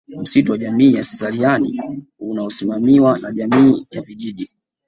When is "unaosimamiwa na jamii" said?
2.19-3.87